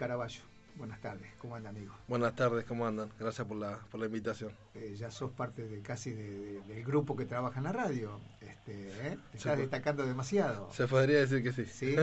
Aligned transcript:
Caraballo. 0.00 0.40
Buenas 0.76 0.98
tardes, 1.02 1.30
¿cómo 1.38 1.56
andan, 1.56 1.76
amigo? 1.76 1.94
Buenas 2.08 2.34
tardes, 2.34 2.64
¿cómo 2.64 2.86
andan? 2.86 3.10
Gracias 3.18 3.46
por 3.46 3.58
la, 3.58 3.76
por 3.90 4.00
la 4.00 4.06
invitación. 4.06 4.50
Eh, 4.74 4.96
ya 4.98 5.10
sos 5.10 5.30
parte 5.30 5.68
de 5.68 5.82
casi 5.82 6.14
del 6.14 6.82
grupo 6.86 7.14
que 7.14 7.26
trabaja 7.26 7.58
en 7.58 7.64
la 7.64 7.72
radio. 7.72 8.18
Este, 8.40 8.88
¿eh? 9.08 9.18
Te 9.30 9.36
estás 9.36 9.58
destacando 9.58 10.06
demasiado. 10.06 10.72
Se 10.72 10.88
podría 10.88 11.18
decir 11.18 11.42
que 11.42 11.52
sí. 11.52 11.66
¿Sí? 11.66 11.96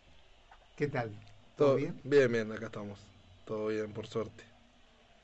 ¿Qué 0.76 0.88
tal? 0.88 1.12
¿Todo, 1.58 1.76
bien? 1.76 2.00
Bien, 2.04 2.32
bien, 2.32 2.50
acá 2.52 2.66
estamos. 2.66 2.98
Todo 3.44 3.66
bien, 3.66 3.92
por 3.92 4.06
suerte. 4.06 4.42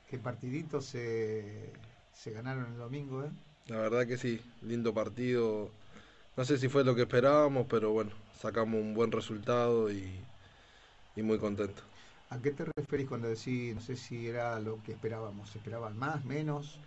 ¿Qué 0.07 0.19
partiditos 0.19 0.85
se, 0.85 1.73
se 2.13 2.29
ganaron 2.29 2.73
el 2.73 2.77
domingo, 2.77 3.23
eh? 3.23 3.31
La 3.69 3.77
verdad 3.77 4.05
que 4.05 4.17
sí, 4.17 4.39
lindo 4.61 4.93
partido. 4.93 5.71
No 6.37 6.45
sé 6.45 6.59
si 6.59 6.69
fue 6.69 6.83
lo 6.83 6.93
que 6.93 7.01
esperábamos, 7.01 7.65
pero 7.67 7.91
bueno, 7.91 8.11
sacamos 8.39 8.79
un 8.79 8.93
buen 8.93 9.11
resultado 9.11 9.91
y, 9.91 10.23
muy 11.15 11.39
contento. 11.39 11.81
¿A 12.33 12.41
qué 12.41 12.49
te 12.49 12.65
referís 12.75 13.07
cuando 13.07 13.27
decís, 13.27 13.75
no 13.75 13.81
sé 13.81 13.95
si 13.95 14.27
era 14.27 14.59
lo 14.59 14.81
que 14.81 14.93
esperábamos? 14.93 15.55
¿Esperaban 15.55 15.95
más, 15.95 16.25
menos? 16.25 16.79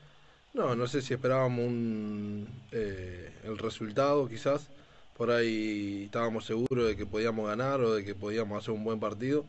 No, 0.54 0.74
no 0.74 0.88
sé 0.88 1.02
si 1.02 1.14
esperábamos 1.14 1.64
un, 1.64 2.48
eh, 2.72 3.32
el 3.44 3.56
resultado 3.56 4.28
quizás. 4.28 4.68
Por 5.16 5.30
ahí 5.30 6.04
estábamos 6.06 6.46
seguros 6.46 6.88
de 6.88 6.96
que 6.96 7.06
podíamos 7.06 7.46
ganar 7.46 7.80
o 7.80 7.94
de 7.94 8.04
que 8.04 8.16
podíamos 8.16 8.58
hacer 8.58 8.74
un 8.74 8.82
buen 8.82 8.98
partido. 8.98 9.44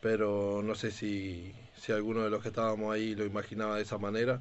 Pero 0.00 0.62
no 0.64 0.74
sé 0.74 0.90
si, 0.90 1.54
si 1.76 1.92
alguno 1.92 2.22
de 2.24 2.30
los 2.30 2.42
que 2.42 2.48
estábamos 2.48 2.94
ahí 2.94 3.14
lo 3.14 3.26
imaginaba 3.26 3.76
de 3.76 3.82
esa 3.82 3.98
manera. 3.98 4.40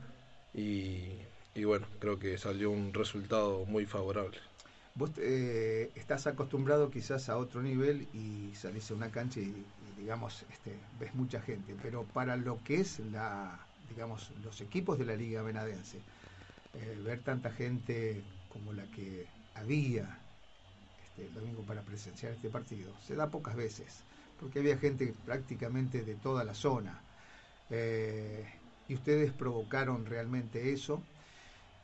Y, 0.54 1.10
y 1.56 1.64
bueno, 1.66 1.88
creo 2.00 2.20
que 2.20 2.38
salió 2.38 2.72
un 2.72 2.94
resultado 2.94 3.66
muy 3.66 3.86
favorable. 3.86 4.40
Vos 4.96 5.12
eh, 5.18 5.92
estás 5.96 6.28
acostumbrado 6.28 6.90
quizás 6.92 7.30
a 7.30 7.38
otro 7.38 7.62
nivel 7.62 8.08
y 8.14 8.54
salís 8.56 8.90
a 8.92 8.96
una 8.96 9.12
cancha 9.12 9.40
y, 9.40 9.66
digamos, 9.98 10.46
este, 10.52 10.78
ves 11.00 11.14
mucha 11.16 11.42
gente, 11.42 11.76
pero 11.82 12.04
para 12.04 12.36
lo 12.36 12.62
que 12.64 12.82
es 12.82 13.00
la, 13.00 13.60
digamos, 13.90 14.32
los 14.44 14.62
equipos 14.62 15.00
de 15.00 15.06
la 15.06 15.16
Liga 15.16 15.42
Venadense, 15.42 16.00
eh, 16.74 17.00
ver 17.04 17.22
tanta 17.22 17.52
gente 17.52 18.22
como 18.50 18.74
la 18.74 18.84
que 18.92 19.28
había 19.56 20.20
este, 21.04 21.26
el 21.26 21.34
domingo 21.34 21.64
para 21.64 21.82
presenciar 21.82 22.34
este 22.34 22.50
partido, 22.50 22.94
se 23.02 23.16
da 23.16 23.30
pocas 23.30 23.56
veces, 23.56 24.04
porque 24.40 24.60
había 24.60 24.78
gente 24.78 25.14
prácticamente 25.26 26.04
de 26.04 26.16
toda 26.16 26.44
la 26.44 26.54
zona. 26.54 27.02
Eh, 27.70 28.46
y 28.88 28.96
ustedes 28.96 29.32
provocaron 29.32 30.06
realmente 30.06 30.74
eso. 30.74 31.04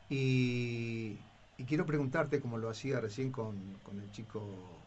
Y, 0.08 1.18
quiero 1.64 1.86
preguntarte, 1.86 2.40
como 2.40 2.58
lo 2.58 2.68
hacía 2.68 3.00
recién 3.00 3.32
con, 3.32 3.78
el 4.00 4.10
chico 4.10 4.80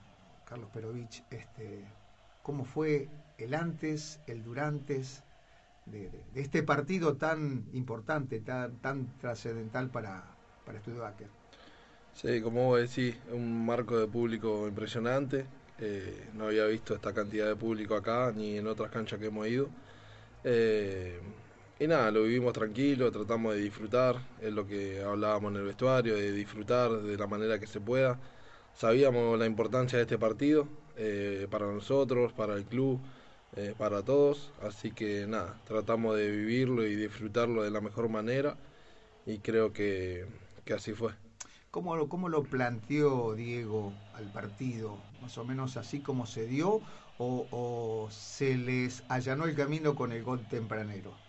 Carlos 0.45 0.69
Perovich, 0.71 1.23
este, 1.31 1.85
¿cómo 2.43 2.65
fue 2.65 3.09
el 3.37 3.53
antes, 3.53 4.19
el 4.27 4.43
durantes 4.43 5.23
de, 5.85 6.11
este 6.35 6.63
partido 6.63 7.17
tan 7.17 7.65
importante, 7.73 8.39
tan, 8.39 8.77
tan 8.77 9.17
trascendental 9.17 9.89
para, 9.89 10.23
para 10.65 10.79
Studebaker? 10.79 11.27
Sí, 12.13 12.41
como 12.41 12.65
vos 12.65 12.81
decís, 12.81 13.15
un 13.31 13.65
marco 13.65 13.97
de 13.97 14.07
público 14.07 14.67
impresionante. 14.67 15.45
Eh, 15.79 16.27
no 16.33 16.47
había 16.47 16.65
visto 16.65 16.93
esta 16.93 17.13
cantidad 17.13 17.47
de 17.47 17.55
público 17.55 17.95
acá 17.95 18.33
ni 18.35 18.57
en 18.57 18.67
otras 18.67 18.91
canchas 18.91 19.19
que 19.19 19.27
hemos 19.27 19.47
ido. 19.47 19.69
Eh, 20.43 21.19
y 21.79 21.87
nada, 21.87 22.11
lo 22.11 22.23
vivimos 22.23 22.51
tranquilo, 22.51 23.09
tratamos 23.09 23.55
de 23.55 23.61
disfrutar, 23.61 24.17
es 24.41 24.51
lo 24.51 24.67
que 24.67 25.01
hablábamos 25.01 25.53
en 25.53 25.59
el 25.59 25.63
vestuario, 25.63 26.13
de 26.15 26.33
disfrutar 26.33 26.91
de 26.91 27.17
la 27.17 27.25
manera 27.25 27.57
que 27.57 27.67
se 27.67 27.79
pueda. 27.79 28.19
Sabíamos 28.75 29.39
la 29.39 29.45
importancia 29.45 29.97
de 29.97 30.03
este 30.03 30.17
partido 30.17 30.67
eh, 30.97 31.47
para 31.49 31.67
nosotros, 31.67 32.33
para 32.33 32.55
el 32.55 32.65
club, 32.65 32.99
eh, 33.55 33.73
para 33.77 34.03
todos, 34.03 34.51
así 34.61 34.91
que 34.91 35.25
nada, 35.25 35.57
tratamos 35.65 36.17
de 36.17 36.29
vivirlo 36.29 36.85
y 36.85 36.95
disfrutarlo 36.95 37.63
de 37.63 37.71
la 37.71 37.79
mejor 37.79 38.09
manera 38.09 38.57
y 39.25 39.39
creo 39.39 39.71
que, 39.71 40.25
así 40.75 40.91
fue. 40.91 41.13
¿Cómo 41.71 41.95
lo, 41.95 42.09
¿Cómo 42.09 42.27
lo 42.27 42.43
planteó 42.43 43.35
Diego 43.35 43.93
al 44.15 44.25
partido? 44.25 44.97
¿Más 45.21 45.37
o 45.37 45.45
menos 45.45 45.77
así 45.77 46.01
como 46.01 46.25
se 46.25 46.45
dio 46.45 46.81
o 47.17 48.07
se 48.11 48.57
les 48.57 49.03
allanó 49.07 49.45
el 49.45 49.55
camino 49.55 49.95
con 49.95 50.11
el 50.11 50.23
gol 50.23 50.45
tempranero? 50.49 51.28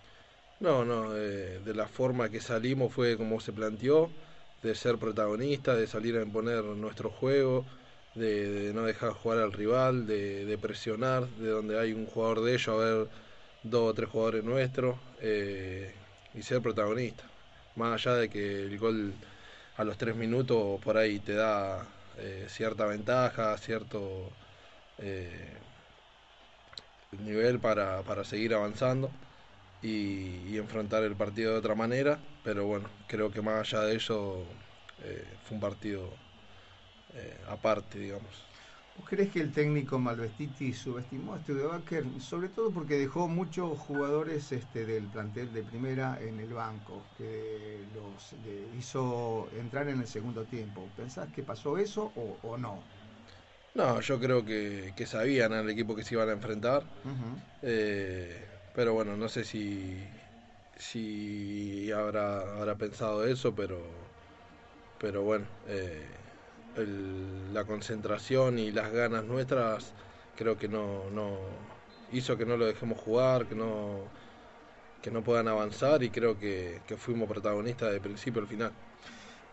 No, 0.60 0.84
no, 0.84 1.12
de 1.14 1.74
la 1.74 1.86
forma 1.86 2.28
que 2.28 2.40
salimos 2.40 2.92
fue 2.92 3.16
como 3.16 3.40
se 3.40 3.52
planteó, 3.52 4.10
de 4.62 4.74
ser 4.74 4.98
protagonista, 4.98 5.74
de 5.74 5.86
salir 5.86 6.16
a 6.18 6.22
imponer 6.22 6.62
nuestro 6.64 7.10
juego, 7.10 7.64
de, 8.14 8.72
no 8.74 8.84
dejar 8.84 9.12
jugar 9.12 9.38
al 9.38 9.52
rival, 9.52 10.06
de, 10.06 10.58
presionar, 10.60 11.26
de 11.28 11.48
donde 11.48 11.78
hay 11.80 11.92
un 11.94 12.06
jugador 12.06 12.42
de 12.42 12.52
ellos, 12.54 12.68
a 12.68 12.76
ver 12.76 13.08
dos 13.62 13.90
o 13.90 13.94
tres 13.94 14.10
jugadores 14.10 14.44
nuestros, 14.44 14.96
eh, 15.22 15.94
y 16.34 16.42
ser 16.42 16.60
protagonista. 16.60 17.24
Más 17.76 17.94
allá 18.06 18.16
de 18.16 18.28
que 18.28 18.62
el 18.64 18.78
gol 18.78 19.14
a 19.78 19.84
los 19.84 19.96
tres 19.96 20.14
minutos 20.16 20.80
por 20.82 20.98
ahí 20.98 21.20
te 21.20 21.34
da 21.34 21.86
eh, 22.18 22.46
cierta 22.50 22.84
ventaja, 22.84 23.56
cierto 23.56 24.30
eh, 24.98 25.54
nivel 27.24 27.58
para, 27.60 28.02
para 28.02 28.24
seguir 28.24 28.54
avanzando 28.54 29.10
y, 29.82 30.56
enfrentar 30.56 31.02
el 31.04 31.16
partido 31.16 31.52
de 31.52 31.58
otra 31.58 31.74
manera, 31.74 32.18
pero 32.44 32.66
bueno, 32.66 32.88
creo 33.06 33.30
que 33.30 33.40
más 33.40 33.60
allá 33.60 33.84
de 33.84 33.96
eso 33.96 34.44
eh, 35.02 35.24
fue 35.44 35.54
un 35.54 35.60
partido 35.60 36.10
eh, 37.14 37.36
aparte, 37.48 37.98
digamos. 37.98 38.30
¿Vos 38.98 39.08
crees 39.08 39.30
que 39.30 39.40
el 39.40 39.50
técnico 39.50 39.98
Malvestiti 39.98 40.74
subestimó 40.74 41.32
a 41.32 41.38
Studebaker? 41.38 42.04
Sobre 42.20 42.48
todo 42.48 42.70
porque 42.70 42.98
dejó 42.98 43.28
muchos 43.28 43.78
jugadores 43.78 44.52
este, 44.52 44.84
del 44.84 45.04
plantel 45.04 45.50
de 45.54 45.62
primera 45.62 46.18
en 46.20 46.38
el 46.38 46.52
banco, 46.52 47.02
que 47.16 47.78
los 47.94 48.34
hizo 48.78 49.48
entrar 49.58 49.88
en 49.88 50.00
el 50.00 50.06
segundo 50.06 50.42
tiempo. 50.44 50.86
¿Pensás 50.98 51.28
que 51.32 51.42
pasó 51.42 51.78
eso 51.78 52.12
o, 52.42 52.58
no? 52.58 52.82
No, 53.74 54.00
yo 54.00 54.20
creo 54.20 54.44
que, 54.44 54.92
sabían 55.06 55.54
al 55.54 55.70
equipo 55.70 55.96
que 55.96 56.04
se 56.04 56.14
iban 56.14 56.28
a 56.28 56.32
enfrentar. 56.32 56.82
Pero 58.74 58.94
bueno, 58.94 59.16
no 59.16 59.28
sé 59.28 59.44
si, 59.44 59.96
si 60.78 61.90
habrá, 61.92 62.40
habrá 62.58 62.76
pensado 62.76 63.24
eso, 63.26 63.54
pero, 63.54 63.78
pero 64.98 65.22
bueno, 65.22 65.46
eh, 65.66 66.06
la 67.52 67.64
concentración 67.64 68.58
y 68.58 68.70
las 68.70 68.92
ganas 68.92 69.24
nuestras 69.24 69.92
creo 70.36 70.56
que 70.56 70.68
no, 70.68 71.10
no 71.10 71.36
hizo 72.12 72.36
que 72.36 72.46
no 72.46 72.56
lo 72.56 72.66
dejemos 72.66 72.98
jugar, 72.98 73.46
que 73.46 73.54
no, 73.54 74.04
que 75.02 75.10
no 75.10 75.22
puedan 75.22 75.48
avanzar 75.48 76.02
y 76.02 76.10
creo 76.10 76.38
que, 76.38 76.80
fuimos 76.96 77.28
protagonistas 77.28 77.92
de 77.92 78.00
principio 78.00 78.42
al 78.42 78.48
final. 78.48 78.72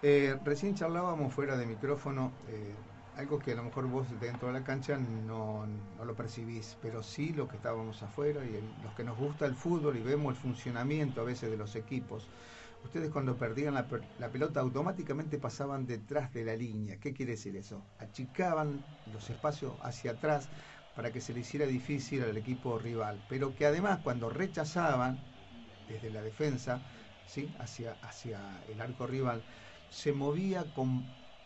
Eh, 0.04 0.36
recién 0.44 0.76
charlábamos 0.76 1.34
fuera 1.34 1.58
de 1.58 1.66
micrófono. 1.66 2.32
Eh, 2.50 2.74
algo 3.18 3.40
que 3.40 3.54
a 3.54 3.56
lo 3.56 3.64
mejor 3.64 3.88
vos 3.88 4.08
dentro 4.22 4.48
de 4.48 4.54
la 4.54 4.64
cancha 4.64 4.96
no, 4.96 5.66
lo 6.06 6.16
percibís, 6.16 6.78
pero 6.82 7.02
sí 7.02 7.34
lo 7.34 7.48
que 7.48 7.56
estábamos 7.56 8.02
afuera 8.04 8.46
y 8.46 8.62
los 8.84 8.94
que 8.96 9.04
nos 9.04 9.18
gusta 9.18 9.48
el 9.48 9.56
fútbol 9.56 9.98
y 9.98 10.02
vemos 10.02 10.36
el 10.36 10.40
funcionamiento 10.40 11.22
a 11.22 11.24
veces 11.24 11.50
de 11.50 11.58
los 11.58 11.76
equipos. 11.76 12.30
Ustedes 12.84 13.10
cuando 13.10 13.36
perdían 13.36 13.74
la, 13.74 13.88
pelota 14.32 14.60
automáticamente 14.60 15.40
pasaban 15.40 15.88
detrás 15.88 16.32
de 16.32 16.46
la 16.46 16.56
línea. 16.56 17.00
¿Qué 17.00 17.12
quiere 17.12 17.32
decir 17.32 17.56
eso? 17.56 17.82
Achicaban 18.00 18.84
los 19.12 19.30
espacios 19.32 19.74
hacia 19.82 20.12
atrás 20.12 20.48
para 20.96 21.12
que 21.12 21.20
se 21.20 21.34
le 21.34 21.40
hiciera 21.40 21.66
difícil 21.66 22.24
al 22.24 22.38
equipo 22.38 22.78
rival, 22.78 23.20
pero 23.28 23.56
que 23.56 23.66
además 23.66 24.00
cuando 24.04 24.30
rechazaban 24.30 25.18
desde 25.90 26.12
la 26.12 26.22
defensa, 26.22 26.82
¿sí? 27.26 27.52
hacia, 27.60 27.94
hacia 28.04 28.40
el 28.70 28.80
arco 28.80 29.08
rival, 29.08 29.42
se 29.90 30.14
movía 30.14 30.66
con, 30.76 31.04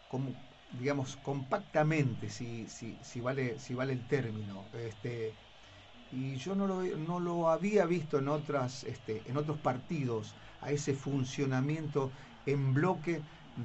con 0.09 0.35
digamos, 0.71 1.17
compactamente, 1.17 2.29
si, 2.29 2.67
si, 2.67 2.97
si, 3.01 3.19
vale, 3.19 3.59
si 3.59 3.73
vale 3.73 3.93
el 3.93 4.07
término. 4.07 4.65
Este, 4.73 5.33
y 6.11 6.35
yo 6.35 6.55
no 6.55 6.67
lo, 6.67 6.83
no 6.83 7.19
lo 7.19 7.49
había 7.49 7.85
visto 7.85 8.17
en, 8.17 8.27
otras, 8.27 8.83
este, 8.83 9.21
en 9.25 9.37
otros 9.37 9.57
partidos, 9.57 10.35
a 10.61 10.71
ese 10.71 10.93
funcionamiento 10.93 12.11
en 12.45 12.73
bloque 12.73 13.21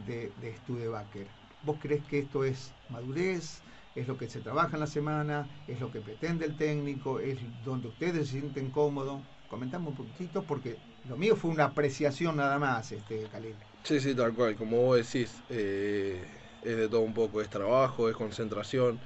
de, 0.06 0.32
de 0.40 0.56
Studebaker. 0.56 1.26
¿Vos 1.64 1.78
crees 1.80 2.04
que 2.04 2.20
esto 2.20 2.44
es 2.44 2.72
madurez? 2.90 3.60
¿Es 3.94 4.06
lo 4.06 4.16
que 4.16 4.28
se 4.28 4.40
trabaja 4.40 4.76
en 4.76 4.80
la 4.80 4.86
semana? 4.86 5.48
¿Es 5.66 5.80
lo 5.80 5.90
que 5.90 6.00
pretende 6.00 6.44
el 6.44 6.56
técnico? 6.56 7.18
¿Es 7.18 7.38
donde 7.64 7.88
ustedes 7.88 8.28
se 8.28 8.40
sienten 8.40 8.70
cómodos? 8.70 9.22
Comentamos 9.48 9.90
un 9.90 10.06
poquitito 10.06 10.42
porque 10.42 10.76
lo 11.08 11.16
mío 11.16 11.34
fue 11.34 11.50
una 11.50 11.64
apreciación 11.64 12.36
nada 12.36 12.58
más, 12.58 12.92
este, 12.92 13.24
Khalil. 13.24 13.54
Sí, 13.84 14.00
sí, 14.00 14.14
tal 14.14 14.34
cual, 14.34 14.56
como 14.56 14.76
vos 14.82 14.96
decís. 14.96 15.34
Eh 15.48 16.24
es 16.66 16.76
de 16.76 16.88
todo 16.88 17.00
un 17.00 17.14
poco, 17.14 17.40
es 17.40 17.48
trabajo, 17.48 18.08
es 18.08 18.16
concentración, 18.16 18.98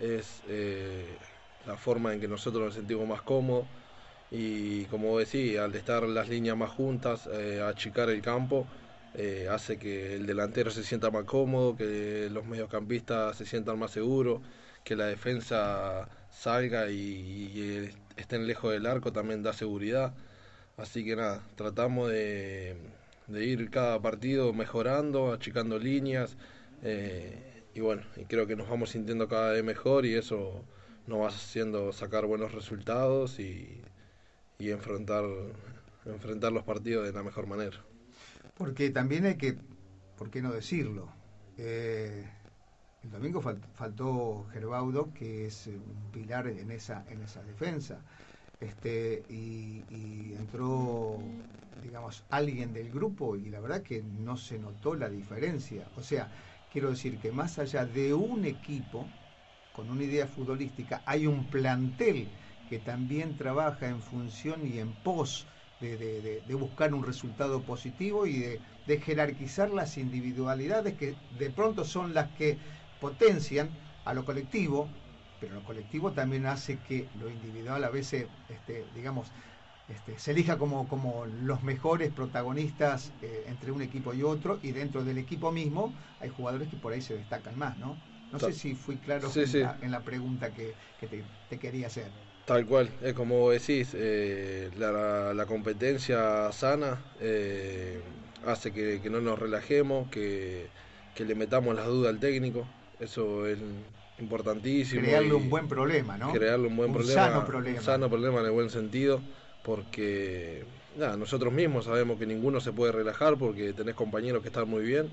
es 0.00 0.42
eh, 0.48 1.06
la 1.66 1.76
forma 1.76 2.12
en 2.12 2.20
que 2.20 2.28
nosotros 2.28 2.64
nos 2.64 2.74
sentimos 2.74 3.08
más 3.08 3.22
cómodos 3.22 3.66
y 4.30 4.84
como 4.86 5.18
decía, 5.18 5.64
al 5.64 5.74
estar 5.74 6.02
las 6.04 6.28
líneas 6.28 6.56
más 6.56 6.70
juntas, 6.70 7.28
eh, 7.32 7.62
achicar 7.62 8.10
el 8.10 8.20
campo, 8.20 8.66
eh, 9.14 9.46
hace 9.50 9.78
que 9.78 10.16
el 10.16 10.26
delantero 10.26 10.70
se 10.72 10.82
sienta 10.82 11.10
más 11.10 11.24
cómodo, 11.24 11.76
que 11.76 12.28
los 12.32 12.44
mediocampistas 12.44 13.36
se 13.36 13.46
sientan 13.46 13.78
más 13.78 13.92
seguros, 13.92 14.40
que 14.82 14.96
la 14.96 15.06
defensa 15.06 16.08
salga 16.30 16.90
y, 16.90 17.90
estén 18.16 18.46
lejos 18.46 18.72
del 18.72 18.86
arco 18.86 19.12
también 19.12 19.42
da 19.42 19.52
seguridad. 19.52 20.14
Así 20.76 21.04
que 21.04 21.16
nada, 21.16 21.42
tratamos 21.56 22.10
de, 22.10 22.76
ir 23.28 23.70
cada 23.70 24.00
partido 24.00 24.52
mejorando, 24.52 25.32
achicando 25.32 25.78
líneas. 25.78 26.36
Eh, 26.84 27.64
y 27.74 27.80
bueno, 27.80 28.02
y 28.16 28.24
creo 28.26 28.46
que 28.46 28.56
nos 28.56 28.68
vamos 28.68 28.90
sintiendo 28.90 29.26
cada 29.26 29.52
vez 29.52 29.64
mejor 29.64 30.06
y 30.06 30.14
eso 30.14 30.64
nos 31.06 31.20
va 31.20 31.28
haciendo 31.28 31.92
sacar 31.92 32.26
buenos 32.26 32.52
resultados 32.52 33.40
y, 33.40 33.82
y 34.58 34.70
enfrentar, 34.70 35.24
enfrentar 36.04 36.52
los 36.52 36.62
partidos 36.62 37.06
de 37.06 37.12
la 37.12 37.22
mejor 37.22 37.46
manera. 37.46 37.78
Porque 38.56 38.90
también 38.90 39.26
hay 39.26 39.36
que, 39.36 39.56
¿por 40.16 40.30
qué 40.30 40.40
no 40.40 40.52
decirlo? 40.52 41.08
Eh, 41.58 42.24
el 43.02 43.10
domingo 43.10 43.40
faltó 43.40 44.46
Gerbaudo, 44.52 45.12
que 45.12 45.46
es 45.46 45.66
un 45.66 46.10
pilar 46.12 46.46
en 46.46 46.70
esa, 46.70 47.04
en 47.08 47.22
esa 47.22 47.42
defensa. 47.42 48.00
Este, 48.60 49.24
y, 49.28 49.84
y, 49.90 50.34
entró, 50.38 51.18
digamos, 51.82 52.24
alguien 52.30 52.72
del 52.72 52.90
grupo 52.90 53.36
y 53.36 53.50
la 53.50 53.60
verdad 53.60 53.82
que 53.82 54.02
no 54.02 54.36
se 54.36 54.58
notó 54.58 54.94
la 54.94 55.10
diferencia. 55.10 55.86
O 55.96 56.02
sea, 56.02 56.30
quiero 56.74 56.90
decir 56.90 57.18
que 57.18 57.30
más 57.30 57.60
allá 57.60 57.86
de 57.86 58.12
un 58.14 58.44
equipo 58.44 59.06
con 59.72 59.88
una 59.90 60.02
idea 60.02 60.26
futbolística, 60.26 61.02
hay 61.06 61.24
un 61.28 61.44
plantel 61.44 62.26
que 62.68 62.80
también 62.80 63.36
trabaja 63.36 63.86
en 63.86 64.02
función 64.02 64.66
y 64.66 64.80
en 64.80 64.90
pos 64.92 65.46
de, 65.80 66.42
buscar 66.58 66.92
un 66.92 67.04
resultado 67.04 67.62
positivo 67.62 68.26
y 68.26 68.40
de, 68.86 69.00
jerarquizar 69.00 69.70
las 69.70 69.96
individualidades 69.98 70.94
que 70.94 71.14
de 71.38 71.50
pronto 71.50 71.84
son 71.84 72.12
las 72.12 72.28
que 72.32 72.58
potencian 73.00 73.70
a 74.04 74.12
lo 74.12 74.24
colectivo, 74.24 74.88
pero 75.40 75.54
lo 75.54 75.62
colectivo 75.62 76.10
también 76.10 76.44
hace 76.46 76.78
que 76.88 77.06
lo 77.20 77.30
individual 77.30 77.84
a 77.84 77.90
veces, 77.90 78.26
este, 78.48 78.84
digamos, 78.96 79.30
este, 79.88 80.18
se 80.18 80.30
elija 80.30 80.56
como, 80.56 80.88
como 80.88 81.26
los 81.26 81.62
mejores 81.62 82.10
protagonistas 82.10 83.12
eh, 83.20 83.44
entre 83.48 83.70
un 83.70 83.82
equipo 83.82 84.14
y 84.14 84.22
otro, 84.22 84.58
y 84.62 84.72
dentro 84.72 85.04
del 85.04 85.18
equipo 85.18 85.52
mismo 85.52 85.92
hay 86.20 86.30
jugadores 86.30 86.68
que 86.68 86.76
por 86.76 86.92
ahí 86.92 87.02
se 87.02 87.14
destacan 87.14 87.58
más, 87.58 87.76
¿no? 87.76 87.98
No 88.32 88.38
sé 88.38 88.52
si 88.52 88.74
fui 88.74 88.96
claro 88.96 89.30
en, 89.34 89.90
La, 89.92 90.00
pregunta 90.00 90.52
que, 90.52 90.74
te, 91.48 91.58
quería 91.58 91.86
hacer. 91.86 92.06
Tal 92.46 92.66
cual, 92.66 92.90
es 93.00 93.12
como 93.12 93.50
decís, 93.50 93.90
eh, 93.94 94.70
la, 94.76 95.46
competencia 95.46 96.50
sana 96.50 96.98
eh, 97.20 98.00
hace 98.44 98.72
que, 98.72 99.08
no 99.08 99.20
nos 99.20 99.38
relajemos, 99.38 100.10
que, 100.10 100.68
le 101.16 101.34
metamos 101.36 101.76
las 101.76 101.86
dudas 101.86 102.12
al 102.12 102.18
técnico, 102.18 102.66
eso 102.98 103.46
es 103.46 103.58
importantísimo. 104.18 105.02
Crearle 105.02 105.34
un 105.34 105.48
buen 105.48 105.68
problema, 105.68 106.16
¿no? 106.18 106.32
Crearle 106.32 106.66
un 106.66 106.76
buen 106.76 106.92
problema. 106.92 107.26
Sano 107.26 107.44
problema. 107.44 107.78
Un 107.78 107.84
sano 107.84 108.08
problema 108.08 108.40
en 108.40 108.46
el 108.46 108.52
buen 108.52 108.70
sentido, 108.70 109.20
porque 109.64 110.64
nosotros 111.18 111.52
mismos 111.52 111.86
sabemos 111.86 112.18
que 112.18 112.26
ninguno 112.26 112.60
se 112.60 112.72
puede 112.72 112.92
relajar 112.92 113.36
porque 113.36 113.72
tenés 113.72 113.94
compañeros 113.94 114.42
que 114.42 114.48
están 114.48 114.68
muy 114.68 114.84
bien 114.84 115.10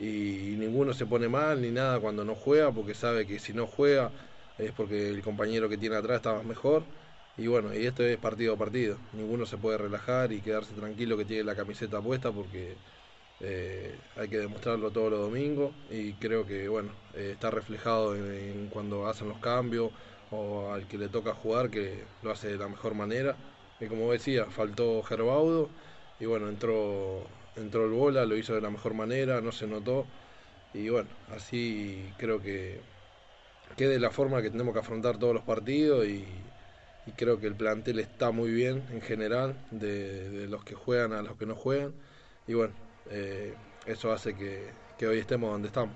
y 0.00 0.54
ninguno 0.56 0.94
se 0.94 1.04
pone 1.06 1.28
mal 1.28 1.60
ni 1.60 1.70
nada 1.70 1.98
cuando 2.00 2.24
no 2.24 2.34
juega 2.34 2.72
porque 2.72 2.94
sabe 2.94 3.26
que 3.26 3.38
si 3.38 3.52
no 3.52 3.66
juega 3.66 4.10
es 4.58 4.72
porque 4.72 5.08
el 5.10 5.22
compañero 5.22 5.68
que 5.68 5.78
tiene 5.78 5.96
atrás 5.96 6.18
está 6.18 6.42
mejor. 6.42 6.82
Y 7.36 7.46
bueno, 7.46 7.72
y 7.72 7.86
esto 7.86 8.02
es 8.02 8.16
partido 8.18 8.54
a 8.54 8.56
partido. 8.56 8.98
Ninguno 9.12 9.46
se 9.46 9.56
puede 9.56 9.78
relajar 9.78 10.32
y 10.32 10.40
quedarse 10.40 10.74
tranquilo 10.74 11.16
que 11.16 11.24
tiene 11.24 11.44
la 11.44 11.54
camiseta 11.54 12.00
puesta 12.00 12.32
porque 12.32 12.74
eh, 13.40 13.94
hay 14.16 14.28
que 14.28 14.38
demostrarlo 14.38 14.90
todos 14.90 15.10
los 15.12 15.20
domingos. 15.20 15.72
Y 15.90 16.14
creo 16.14 16.44
que 16.46 16.68
bueno, 16.68 16.90
eh, 17.14 17.30
está 17.34 17.50
reflejado 17.50 18.16
en, 18.16 18.68
cuando 18.70 19.06
hacen 19.06 19.28
los 19.28 19.38
cambios 19.38 19.92
o 20.30 20.72
al 20.72 20.86
que 20.88 20.98
le 20.98 21.08
toca 21.08 21.32
jugar 21.34 21.70
que 21.70 22.02
lo 22.22 22.32
hace 22.32 22.48
de 22.48 22.58
la 22.58 22.68
mejor 22.68 22.94
manera. 22.94 23.36
Y 23.80 23.86
como 23.86 24.12
decía, 24.12 24.46
faltó 24.46 25.02
Gerbaudo 25.02 25.68
y 26.20 26.26
bueno, 26.26 26.48
entró, 26.48 27.24
entró 27.56 27.84
el 27.84 27.92
bola, 27.92 28.24
lo 28.26 28.36
hizo 28.36 28.54
de 28.54 28.60
la 28.60 28.70
mejor 28.70 28.94
manera, 28.94 29.40
no 29.40 29.52
se 29.52 29.66
notó. 29.66 30.06
Y 30.74 30.88
bueno, 30.88 31.08
así 31.34 32.12
creo 32.18 32.40
que 32.42 32.80
quede 33.76 33.98
la 33.98 34.10
forma 34.10 34.42
que 34.42 34.50
tenemos 34.50 34.74
que 34.74 34.80
afrontar 34.80 35.18
todos 35.18 35.34
los 35.34 35.44
partidos 35.44 36.06
y, 36.06 36.26
creo 37.16 37.40
que 37.40 37.46
el 37.46 37.54
plantel 37.54 38.00
está 38.00 38.32
muy 38.32 38.50
bien 38.50 38.84
en 38.90 39.00
general, 39.00 39.56
de, 39.70 40.46
los 40.46 40.62
que 40.62 40.74
juegan 40.74 41.14
a 41.14 41.22
los 41.22 41.38
que 41.38 41.46
no 41.46 41.54
juegan. 41.54 41.94
Y 42.46 42.52
bueno, 42.52 42.74
eh, 43.10 43.54
eso 43.86 44.12
hace 44.12 44.34
que, 44.34 45.06
hoy 45.06 45.18
estemos 45.18 45.50
donde 45.50 45.68
estamos. 45.68 45.94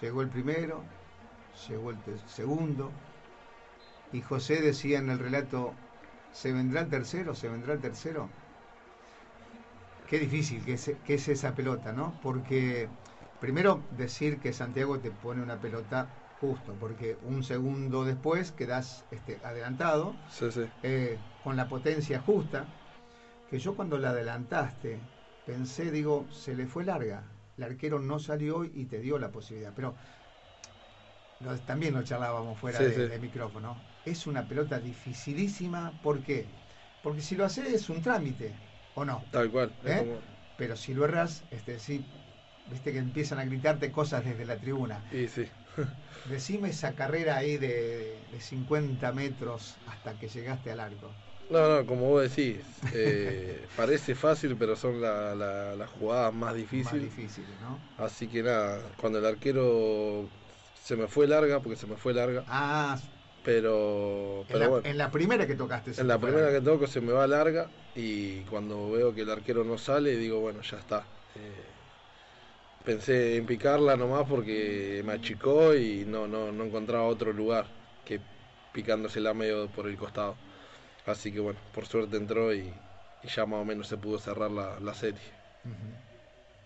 Llegó 0.00 0.22
el 0.22 0.30
primero, 0.30 0.82
llegó 1.68 1.90
el 1.90 1.98
segundo, 2.26 2.90
y 4.10 4.22
José 4.22 4.62
decía 4.62 4.98
en 5.00 5.10
el 5.10 5.18
relato, 5.18 5.74
¿se 6.40 6.52
vendrá 6.52 6.82
el 6.82 6.90
tercero? 6.90 7.34
¿Se 7.34 7.48
vendrá 7.48 7.72
el 7.74 7.80
tercero? 7.80 8.22
Qué 10.06 10.18
difícil 10.18 10.64
que 10.64 10.74
es, 10.74 10.92
que 11.04 11.14
es 11.14 11.28
esa 11.28 11.54
pelota, 11.54 11.92
¿no? 11.92 12.18
Porque 12.20 12.90
primero 13.38 13.86
decir 13.90 14.38
que 14.38 14.52
Santiago 14.52 15.00
te 15.00 15.10
pone 15.10 15.42
una 15.42 15.60
pelota 15.60 16.10
Justo, 16.40 16.76
porque 16.78 17.16
un 17.22 17.42
segundo 17.42 18.04
después 18.04 18.52
quedas 18.52 19.06
este, 19.10 19.40
adelantado, 19.44 20.18
eh, 20.82 21.18
con 21.42 21.56
la 21.56 21.68
potencia 21.68 22.20
justa, 22.20 22.68
que 23.48 23.58
yo 23.58 23.76
cuando 23.76 23.98
la 23.98 24.10
adelantaste 24.10 25.00
pensé, 25.46 25.90
digo, 25.90 26.28
se 26.30 26.54
le 26.54 26.66
fue 26.66 26.84
larga, 26.84 27.24
el 27.56 27.64
arquero 27.64 28.00
no 28.00 28.18
salió 28.18 28.64
y 28.64 28.86
te 28.86 29.00
dio 29.00 29.18
la 29.18 29.32
posibilidad, 29.32 29.72
pero 29.74 29.94
también 31.66 31.94
lo 31.94 32.02
charlábamos 32.02 32.58
fuera 32.58 32.78
de, 32.78 33.18
micrófono, 33.18 33.76
es 34.04 34.26
una 34.26 34.46
pelota 34.46 34.78
dificilísima, 34.78 35.92
¿por 36.02 36.20
qué? 36.22 36.46
Porque 37.02 37.20
si 37.20 37.36
lo 37.36 37.44
haces 37.44 37.72
es 37.72 37.88
un 37.88 38.00
trámite, 38.02 38.52
¿o 38.94 39.04
no? 39.04 39.22
Tal 39.30 39.50
cual. 39.50 39.72
¿Eh? 39.84 40.16
Pero 40.56 40.76
si 40.76 40.94
lo 40.94 41.04
erras, 41.04 41.42
este, 41.50 41.78
sí, 41.78 42.04
viste 42.70 42.92
que 42.92 42.98
empiezan 42.98 43.38
a 43.38 43.44
gritarte 43.44 43.90
cosas 43.90 44.24
desde 44.24 44.44
la 44.44 44.56
tribuna. 44.56 45.02
Sí, 45.10 45.28
sí. 45.28 45.48
Decime 46.30 46.70
esa 46.70 46.94
carrera 46.94 47.36
ahí 47.36 47.56
de, 47.58 48.16
50 48.38 49.12
metros 49.12 49.76
hasta 49.86 50.14
que 50.14 50.28
llegaste 50.28 50.70
al 50.70 50.80
arco. 50.80 51.10
No, 51.50 51.68
no, 51.68 51.86
como 51.86 52.08
vos 52.08 52.22
decís, 52.22 52.56
eh, 52.94 53.66
parece 53.76 54.14
fácil, 54.14 54.56
pero 54.56 54.76
son 54.76 55.00
las 55.00 55.36
la, 55.36 55.86
jugadas 55.98 56.32
más 56.32 56.54
difíciles. 56.54 56.92
Más 56.92 57.16
difíciles, 57.16 57.50
¿no? 57.60 57.78
Así 58.02 58.26
que 58.28 58.42
nada, 58.42 58.80
cuando 58.96 59.18
el 59.18 59.26
arquero 59.26 60.26
se 60.84 60.96
me 60.96 61.08
fue 61.08 61.26
larga, 61.26 61.60
porque 61.60 61.76
se 61.76 61.86
me 61.86 61.96
fue 61.96 62.12
larga. 62.12 62.44
Ah, 62.46 62.98
pero, 63.42 64.44
pero 64.46 64.58
en, 64.58 64.60
la, 64.60 64.68
bueno, 64.68 64.86
en 64.86 64.98
la 64.98 65.10
primera 65.10 65.46
que 65.46 65.54
tocaste. 65.54 65.98
En 65.98 66.06
la 66.06 66.18
primera 66.18 66.50
que 66.50 66.60
toco 66.60 66.86
se 66.86 67.00
me 67.00 67.10
va 67.10 67.26
larga 67.26 67.70
y 67.94 68.40
cuando 68.42 68.90
veo 68.90 69.14
que 69.14 69.22
el 69.22 69.30
arquero 69.30 69.64
no 69.64 69.78
sale, 69.78 70.14
digo, 70.18 70.40
bueno, 70.40 70.60
ya 70.60 70.76
está. 70.76 70.98
Eh, 71.36 71.64
pensé 72.84 73.38
en 73.38 73.46
picarla 73.46 73.96
nomás 73.96 74.28
porque 74.28 75.02
me 75.06 75.14
achicó 75.14 75.74
y 75.74 76.04
no, 76.04 76.28
no, 76.28 76.52
no 76.52 76.64
encontraba 76.64 77.04
otro 77.04 77.32
lugar 77.32 77.64
que 78.04 78.20
picándosela 78.74 79.32
medio 79.32 79.68
por 79.68 79.88
el 79.88 79.96
costado. 79.96 80.36
Así 81.06 81.32
que 81.32 81.40
bueno, 81.40 81.58
por 81.72 81.86
suerte 81.86 82.18
entró 82.18 82.52
y, 82.52 82.74
ya 83.34 83.46
más 83.46 83.60
o 83.60 83.64
menos 83.64 83.88
se 83.88 83.96
pudo 83.96 84.18
cerrar 84.18 84.50
la, 84.50 84.92
serie. 84.92 85.22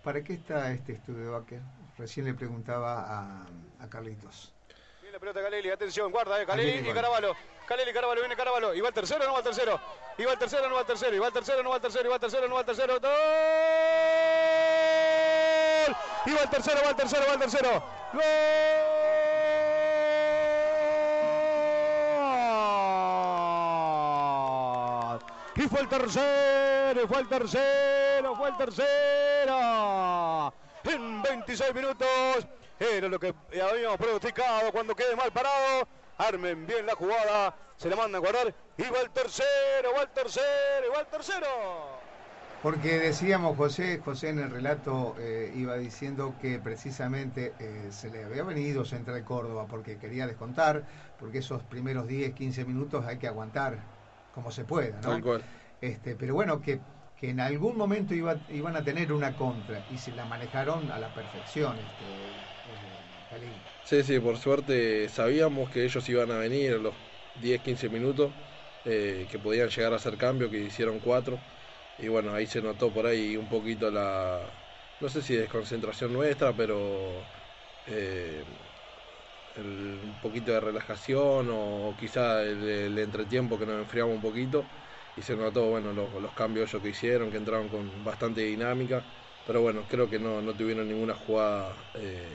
¿Para 0.03 0.25
qué 0.25 0.33
está 0.33 0.73
este 0.73 0.95
estudio 0.95 1.31
Baker? 1.31 1.61
Recién 1.99 2.27
le 2.27 2.35
preguntaba 2.35 3.01
a, 3.01 3.47
a 3.81 3.89
Carlitos. 3.91 4.53
Viene 5.01 5.15
la 5.15 5.19
pelota 5.19 5.43
Caleli, 5.43 5.69
atención, 5.69 6.13
guarda, 6.13 6.41
eh, 6.41 6.47
Caleli 6.47 6.89
y 6.89 6.93
Caravalo. 6.95 7.35
Caleli, 7.67 7.93
Caravalo, 7.93 8.21
viene 8.21 8.37
Caravalo. 8.37 8.73
Y 8.73 8.81
va 8.81 8.89
el 8.89 8.95
tercero, 8.95 9.27
no 9.27 9.33
va 9.33 9.39
el 9.39 9.45
tercero. 9.45 9.81
Y 10.17 10.25
va 10.25 10.33
el 10.33 10.39
tercero, 10.39 10.69
no 10.69 10.77
va 10.77 10.83
el 10.83 10.87
tercero. 10.87 11.17
Y 11.17 11.19
va 11.19 11.27
el 11.27 11.33
tercero, 11.33 11.63
no 11.63 11.71
va 11.71 11.77
el 11.77 11.83
tercero. 11.83 12.07
Y 12.07 12.09
va 12.09 12.15
el 12.15 12.21
tercero, 12.21 12.49
no 12.49 12.55
va 12.55 12.61
el 12.61 12.67
tercero. 12.67 13.01
¡Gol! 13.01 13.11
Y 16.27 16.33
va 16.35 16.43
el 16.43 16.51
tercero, 16.51 16.81
va 16.85 16.91
el 16.91 16.97
tercero, 16.97 17.27
va 17.27 17.33
el 17.33 17.41
tercero. 17.41 17.83
¡Gol! 18.13 18.23
Y 25.57 25.69
fue 25.69 25.81
el 25.81 25.89
tercero, 25.89 27.09
fue 27.09 27.19
el 27.19 27.29
tercero, 27.29 28.37
fue 28.37 28.49
el 28.51 28.57
tercero. 28.57 29.59
En 30.85 31.23
26 31.49 31.75
minutos 31.75 32.47
era 32.79 33.09
lo 33.09 33.19
que 33.19 33.35
habíamos 33.59 33.97
pronosticado 33.97 34.71
cuando 34.71 34.95
quede 34.95 35.17
mal 35.17 35.33
parado. 35.33 35.89
Armen 36.19 36.67
bien 36.67 36.85
la 36.85 36.95
jugada, 36.95 37.57
se 37.79 37.89
la 37.89 37.97
mandan 37.97 38.17
a 38.17 38.19
guardar. 38.19 38.55
Y 38.77 38.83
va 38.83 39.01
el 39.01 39.09
tercero, 39.09 39.95
va 39.97 40.03
el 40.03 40.11
tercero, 40.11 40.87
y 40.87 40.95
va 40.95 41.01
el 41.01 41.07
tercero. 41.07 41.47
Porque 42.63 42.99
decíamos, 42.99 43.57
José, 43.57 43.99
José 44.05 44.29
en 44.29 44.41
el 44.41 44.51
relato 44.51 45.17
eh, 45.19 45.51
iba 45.57 45.77
diciendo 45.79 46.35
que 46.43 46.59
precisamente 46.59 47.55
eh, 47.59 47.89
se 47.93 48.11
le 48.11 48.25
había 48.25 48.43
venido 48.43 48.85
Central 48.85 49.25
Córdoba 49.25 49.65
porque 49.71 49.97
quería 49.97 50.27
descontar, 50.27 50.83
porque 51.19 51.39
esos 51.39 51.63
primeros 51.63 52.07
10, 52.07 52.35
15 52.35 52.67
minutos 52.67 53.07
hay 53.07 53.17
que 53.17 53.27
aguantar 53.27 53.79
como 54.35 54.51
se 54.51 54.65
pueda, 54.65 54.97
¿no? 54.97 55.13
Tal 55.13 55.23
cual. 55.23 55.43
Este, 55.81 56.15
pero 56.15 56.35
bueno, 56.35 56.61
que, 56.61 56.81
que 57.21 57.31
en 57.31 57.41
algún 57.41 57.77
momento 57.77 58.15
iba, 58.15 58.39
iban 58.49 58.77
a 58.77 58.85
tener 58.85 59.13
una 59.13 59.35
contra 59.35 59.85
y 59.91 59.99
se 59.99 60.13
la 60.13 60.25
manejaron 60.25 60.91
a 60.91 60.99
la 60.99 61.13
perfección, 61.13 61.77
este, 61.79 62.05
Sí, 63.85 64.03
sí, 64.03 64.21
por 64.21 64.37
suerte 64.37 65.09
sabíamos 65.09 65.71
que 65.71 65.85
ellos 65.85 66.09
iban 66.09 66.31
a 66.31 66.39
venir, 66.39 66.73
los 66.79 66.95
10, 67.41 67.61
15 67.63 67.89
minutos, 67.89 68.33
eh, 68.85 69.27
que 69.31 69.39
podían 69.39 69.69
llegar 69.69 69.93
a 69.93 69.97
hacer 69.97 70.17
cambio, 70.17 70.51
que 70.51 70.59
hicieron 70.61 71.01
cuatro. 71.01 71.41
Y 71.99 72.09
bueno, 72.09 72.35
ahí 72.35 72.47
se 72.47 72.63
notó 72.63 72.93
por 72.93 73.07
ahí 73.07 73.37
un 73.37 73.49
poquito 73.49 73.91
la, 73.91 74.41
no 75.01 75.09
sé 75.09 75.23
si 75.23 75.35
desconcentración 75.35 76.13
nuestra, 76.13 76.53
pero 76.55 77.25
eh, 77.87 78.45
un 79.57 80.17
poquito 80.21 80.53
de 80.53 80.61
relajación 80.61 81.49
o 81.51 81.95
quizá 81.99 82.43
el, 82.43 82.99
entretiempo 82.99 83.59
que 83.59 83.67
nos 83.67 83.81
enfriamos 83.81 84.15
un 84.15 84.21
poquito 84.21 84.65
y 85.19 85.23
se 85.23 85.37
notó 85.37 85.67
bueno 85.67 85.93
los, 85.93 86.33
cambios 86.33 86.71
ellos 86.71 86.83
que 86.83 86.91
hicieron, 86.91 87.31
que 87.31 87.39
entraron 87.39 87.69
con 87.69 87.91
bastante 88.05 88.43
dinámica, 88.43 89.03
pero 89.47 89.63
bueno, 89.63 89.83
creo 89.89 90.09
que 90.09 90.19
no, 90.19 90.41
tuvieron 90.55 90.87
ninguna 90.87 91.15
jugada 91.15 91.75
eh, 91.95 92.29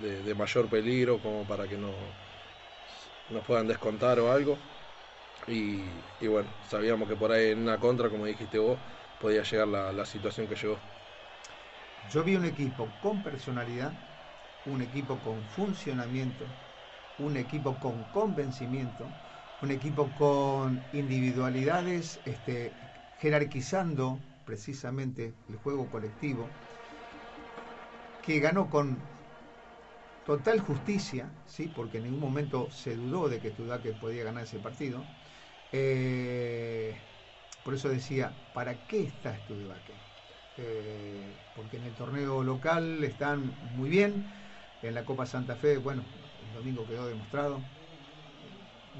de, 0.00 0.34
mayor 0.34 0.68
peligro 0.68 1.18
como 1.18 1.44
para 1.44 1.66
que 1.66 1.78
no 1.78 1.90
nos 3.30 3.44
puedan 3.44 3.66
descontar 3.66 4.20
o 4.20 4.30
algo. 4.30 4.58
Y, 5.48 5.82
bueno, 6.26 6.48
sabíamos 6.68 7.08
que 7.08 7.16
por 7.16 7.32
ahí 7.32 7.50
en 7.50 7.62
una 7.62 7.78
contra, 7.78 8.08
como 8.08 8.26
dijiste 8.26 8.58
vos, 8.58 8.78
podía 9.20 9.42
llegar 9.42 9.68
la, 9.68 9.92
la 9.92 10.04
situación 10.04 10.46
que 10.46 10.54
llegó. 10.54 10.78
Yo 12.12 12.22
vi 12.22 12.36
un 12.36 12.44
equipo 12.44 12.88
con 13.00 13.22
personalidad, 13.22 13.92
un 14.66 14.82
equipo 14.82 15.18
con 15.18 15.42
funcionamiento, 15.56 16.44
un 17.18 17.36
equipo 17.36 17.74
con 17.76 18.04
convencimiento, 18.12 19.06
un 19.62 19.70
equipo 19.70 20.10
con 20.12 20.82
individualidades, 20.92 22.20
este, 22.24 22.74
jerarquizando 23.18 24.20
precisamente 24.44 25.34
el 25.48 25.56
juego 25.56 25.88
colectivo, 25.88 26.50
que 28.20 28.40
ganó 28.40 28.68
con 28.68 28.98
total 30.24 30.60
justicia, 30.60 31.30
¿sí? 31.46 31.68
porque 31.68 31.98
en 31.98 32.04
ningún 32.04 32.20
momento 32.20 32.70
se 32.70 32.96
dudó 32.96 33.28
de 33.28 33.40
que 33.40 33.50
Tudaque 33.50 33.92
podía 33.92 34.24
ganar 34.24 34.44
ese 34.44 34.58
partido. 34.58 35.06
Eh, 35.72 37.00
por 37.62 37.74
eso 37.74 37.88
decía, 37.88 38.34
¿para 38.52 38.86
qué 38.86 39.02
está 39.04 39.36
Studebaker? 39.36 39.96
Eh, 40.56 41.36
porque 41.54 41.76
en 41.76 41.84
el 41.84 41.94
torneo 41.94 42.42
local 42.42 43.02
están 43.04 43.54
muy 43.72 43.90
bien, 43.90 44.26
en 44.82 44.94
la 44.94 45.04
Copa 45.04 45.26
Santa 45.26 45.56
Fe, 45.56 45.76
bueno, 45.78 46.04
el 46.40 46.52
domingo 46.52 46.86
quedó 46.86 47.06
demostrado. 47.06 47.62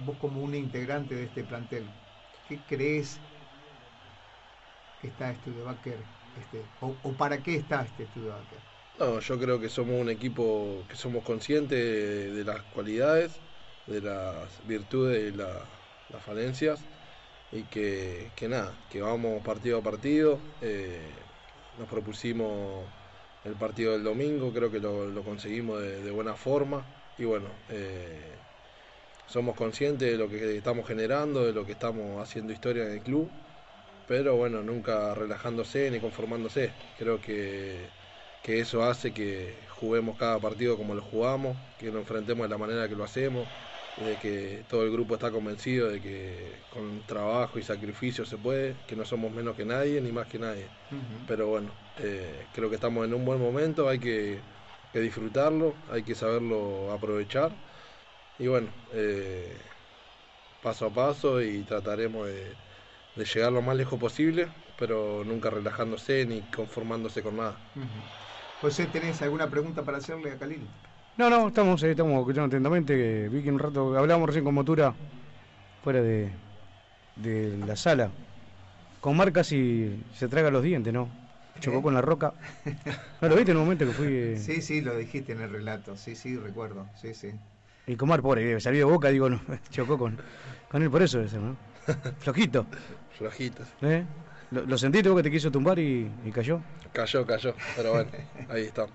Vos 0.07 0.17
como 0.21 0.43
un 0.43 0.55
integrante 0.55 1.15
de 1.15 1.25
este 1.25 1.45
plantel, 1.45 1.85
¿qué 2.49 2.59
crees 2.69 3.19
que 5.01 5.09
está 5.09 5.35
Studebaker? 5.35 5.99
Este, 6.41 6.63
o, 6.81 7.13
para 7.13 7.43
qué 7.43 7.57
está 7.57 7.83
este 7.83 8.07
Studebaker? 8.07 8.59
No, 8.99 9.21
yo 9.21 9.39
creo 9.39 9.61
que 9.61 9.69
somos 9.69 10.01
un 10.01 10.09
equipo 10.09 10.83
que 10.89 10.97
somos 10.97 11.25
conscientes 11.25 12.35
de, 12.35 12.45
las 12.45 12.63
cualidades, 12.75 13.39
de 13.87 14.01
las 14.01 14.67
virtudes 14.67 15.33
y 15.33 15.37
las 15.37 16.23
falencias 16.25 16.81
y 17.53 17.63
que, 17.65 18.31
nada, 18.49 18.75
que 18.91 19.03
vamos 19.03 19.43
partido 19.43 19.79
a 19.79 19.83
partido. 19.83 20.39
Eh, 20.61 21.11
nos 21.79 21.89
propusimos 21.89 22.85
el 23.45 23.55
partido 23.55 23.93
del 23.93 24.05
domingo, 24.05 24.53
creo 24.53 24.71
que 24.71 24.81
lo, 24.81 25.23
conseguimos 25.23 25.81
de, 25.81 26.11
buena 26.11 26.35
forma 26.35 26.85
y 27.19 27.25
bueno, 27.25 27.49
eh, 27.69 28.33
somos 29.27 29.57
conscientes 29.57 30.11
de 30.11 30.19
lo 30.19 30.29
que 30.29 30.57
estamos 30.57 30.87
generando, 30.87 31.45
de 31.45 31.53
lo 31.53 31.65
que 31.65 31.73
estamos 31.73 32.21
haciendo 32.21 32.53
historia 32.53 32.85
en 32.85 32.93
el 32.93 33.01
club, 33.01 33.31
pero 34.09 34.37
bueno, 34.37 34.63
nunca 34.63 35.15
relajándose 35.15 35.91
ni 35.91 36.01
conformándose. 36.01 36.71
Creo 36.99 37.21
que, 37.21 37.87
que 38.43 38.61
eso 38.61 38.83
hace 38.85 39.13
que 39.13 39.55
juguemos 39.69 40.17
cada 40.19 40.39
partido 40.39 40.77
como 40.77 40.95
lo 40.95 41.03
jugamos, 41.03 41.57
que 41.79 41.87
nos 41.87 42.03
enfrentemos 42.03 42.45
de 42.45 42.49
la 42.51 42.59
manera 42.59 42.89
que 42.89 42.97
lo 42.97 43.05
hacemos, 43.05 43.47
de 43.97 44.17
que 44.17 44.65
todo 44.69 44.85
el 44.85 44.91
grupo 44.91 45.15
está 45.15 45.31
convencido 45.31 45.89
de 45.89 46.01
que 46.01 46.53
con 46.73 47.03
trabajo 47.07 47.59
y 47.59 47.63
sacrificio 47.63 48.25
se 48.25 48.37
puede, 48.39 48.77
que 48.87 48.97
no 48.97 49.05
somos 49.05 49.33
menos 49.33 49.57
que 49.57 49.65
nadie 49.65 50.01
ni 50.01 50.13
más 50.13 50.27
que 50.27 50.39
nadie. 50.39 50.67
Pero 51.27 51.49
bueno, 51.49 51.71
eh, 51.99 52.47
creo 52.53 52.69
que 52.69 52.77
estamos 52.77 53.05
en 53.05 53.15
un 53.15 53.25
buen 53.25 53.41
momento, 53.41 53.89
hay 53.89 53.99
que, 53.99 54.39
disfrutarlo, 54.95 55.75
hay 55.91 56.03
que 56.03 56.15
saberlo 56.15 56.93
aprovechar 56.93 57.53
y 58.43 58.49
bueno, 58.49 58.67
eh, 58.93 59.57
paso 60.65 60.87
a 60.87 60.91
paso 60.91 61.41
y 61.41 61.63
trataremos 61.63 62.27
de, 62.27 63.25
llegar 63.25 63.53
lo 63.53 63.63
más 63.63 63.77
lejos 63.77 64.01
posible, 64.01 64.49
pero 64.77 65.23
nunca 65.25 65.49
relajándose 65.49 66.27
ni 66.27 66.41
conformándose 66.41 67.23
con 67.23 67.37
nada. 67.37 67.57
José, 68.61 68.87
¿tenés 68.87 69.23
alguna 69.23 69.49
pregunta 69.49 69.85
para 69.85 69.99
hacerle 69.99 70.33
a 70.33 70.39
Khalil? 70.39 70.67
No, 71.17 71.31
no, 71.31 71.49
estamos, 71.49 71.81
estamos 71.85 72.19
escuchando 72.19 72.49
atentamente. 72.49 73.29
Vi 73.29 73.45
que 73.45 73.51
un 73.51 73.61
rato 73.61 73.97
hablábamos 73.97 74.27
recién 74.27 74.45
con 74.45 74.55
Motura 74.55 74.93
fuera 75.85 76.03
de, 76.03 76.33
de 77.15 77.57
la 77.59 77.77
sala. 77.77 78.11
Con 79.01 79.17
marcas 79.17 79.53
y 79.53 80.03
se 80.17 80.27
traga 80.27 80.51
los 80.51 80.65
dientes, 80.65 80.93
¿no? 80.93 81.09
Chocó 81.61 81.79
¿Eh? 81.79 81.83
con 81.83 81.95
la 81.95 82.01
roca. 82.01 82.35
¿No 83.21 83.29
lo 83.29 83.37
viste 83.37 83.53
en 83.53 83.59
un 83.59 83.65
momento 83.65 83.87
que 83.87 83.93
fui.? 83.93 84.07
Eh? 84.09 84.37
Sí, 84.37 84.63
sí, 84.63 84.81
lo 84.81 84.97
dijiste 84.97 85.31
en 85.31 85.43
el 85.43 85.51
relato. 85.51 85.97
Sí, 85.97 86.17
sí, 86.17 86.37
recuerdo. 86.37 86.89
Sí, 87.01 87.15
sí. 87.15 87.31
Y 87.87 87.97
Comar, 87.97 88.23
pobre, 88.23 88.61
salió 88.61 88.87
de 88.87 88.93
boca, 88.93 89.09
digo, 89.09 89.29
no, 89.29 89.41
chocó 89.71 89.99
con, 89.99 90.19
con 90.71 90.83
él 90.83 90.91
por 90.91 91.03
eso, 91.03 91.21
ese, 91.21 91.39
¿no? 91.39 91.57
Flojito. 92.19 92.67
Flojito. 93.19 93.65
¿Eh? 93.83 94.05
¿Lo, 94.51 94.77
sentiste 94.79 95.09
vos 95.09 95.17
que 95.19 95.25
te 95.25 95.31
quiso 95.31 95.51
tumbar 95.51 95.79
y, 95.79 96.11
y 96.25 96.31
cayó? 96.31 96.61
Cayó, 96.93 97.27
cayó. 97.27 97.55
Pero 97.75 97.93
bueno, 97.93 98.11
ahí 98.51 98.65
está. 98.65 98.87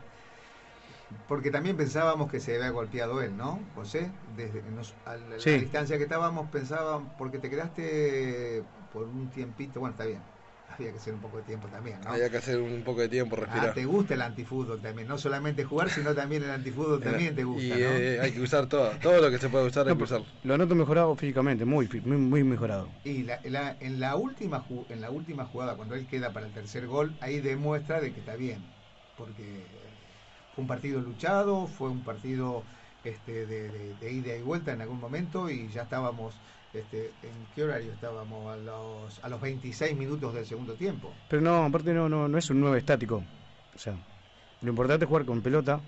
Porque 1.27 1.51
también 1.51 1.77
pensábamos 1.77 2.29
que 2.29 2.39
se 2.39 2.55
había 2.55 2.69
golpeado 2.69 3.21
él, 3.21 3.35
¿no, 3.35 3.59
José? 3.75 4.11
Desde 4.35 4.61
a 5.05 5.15
la, 5.15 5.35
distancia 5.37 5.97
que 5.97 6.03
estábamos 6.03 6.49
pensábamos, 6.49 7.11
porque 7.17 7.39
te 7.39 7.49
quedaste 7.49 8.63
por 8.91 9.03
un 9.03 9.29
tiempito, 9.29 9.79
bueno, 9.79 9.93
está 9.93 10.05
bien, 10.05 10.19
había 10.69 10.91
que 10.91 10.97
hacer 10.97 11.13
un 11.13 11.21
poco 11.21 11.37
de 11.37 11.43
tiempo 11.43 11.67
también, 11.67 11.99
¿no? 12.01 12.11
Había 12.11 12.29
que 12.29 12.37
hacer 12.37 12.59
un 12.59 12.83
poco 12.83 13.01
de 13.01 13.09
tiempo, 13.09 13.35
respirar. 13.35 13.69
Ah, 13.69 13.73
te 13.73 13.85
gusta 13.85 14.13
el 14.13 14.21
antifútbol 14.21 14.81
también, 14.81 15.07
no 15.07 15.17
solamente 15.17 15.63
jugar, 15.63 15.89
sino 15.89 16.13
también 16.13 16.43
el 16.43 16.51
antifútbol 16.51 17.01
también 17.01 17.35
te 17.35 17.43
gusta, 17.43 17.63
y, 17.63 17.71
eh, 17.81 18.19
hay 18.21 18.31
que 18.31 18.41
usar 18.41 18.67
todo, 18.67 18.91
todo 19.01 19.21
lo 19.21 19.31
que 19.31 19.37
se 19.37 19.49
puede 19.49 19.65
usar 19.65 19.87
hay 19.87 19.95
que 19.95 20.03
usarlo. 20.03 20.25
Lo 20.43 20.57
noto 20.57 20.75
mejorado 20.75 21.15
físicamente, 21.15 21.65
muy, 21.65 21.87
muy, 22.03 22.43
mejorado. 22.43 22.89
Y 23.03 23.25
en, 23.43 23.99
la 23.99 24.15
última, 24.15 24.65
en 24.89 25.01
la 25.01 25.09
última 25.09 25.45
jugada, 25.45 25.75
cuando 25.75 25.95
él 25.95 26.05
queda 26.05 26.31
para 26.33 26.45
el 26.45 26.53
tercer 26.53 26.87
gol, 26.87 27.15
ahí 27.21 27.39
demuestra 27.39 28.01
de 28.01 28.13
que 28.13 28.19
está 28.19 28.35
bien, 28.35 28.61
porque 29.17 29.65
fue 30.53 30.63
un 30.63 30.67
partido 30.67 31.01
luchado, 31.01 31.67
fue 31.67 31.89
un 31.89 32.03
partido 32.03 32.63
este, 33.09 33.45
de, 33.45 34.11
ida 34.11 34.35
y 34.35 34.41
vuelta 34.41 34.73
en 34.73 34.81
algún 34.81 34.99
momento 34.99 35.49
y 35.49 35.67
ya 35.69 35.83
estábamos, 35.83 36.35
este, 36.73 37.11
¿en 37.23 37.47
qué 37.55 37.63
horario 37.63 37.91
estábamos? 37.91 38.53
A 38.53 38.57
los, 38.57 39.23
a 39.23 39.29
los 39.29 39.41
26 39.41 39.97
minutos 39.97 40.33
del 40.33 40.45
segundo 40.45 40.73
tiempo. 40.73 41.13
Pero 41.29 41.41
no, 41.41 41.63
aparte 41.63 41.93
no, 41.93 42.09
no, 42.09 42.27
no 42.27 42.37
es 42.37 42.49
un 42.49 42.59
9 42.59 42.77
estático. 42.77 43.23
O 43.75 43.79
sea, 43.79 43.95
lo 44.61 44.69
importante 44.69 45.05
es 45.05 45.09
jugar 45.09 45.25
con 45.25 45.41
pelota, 45.41 45.79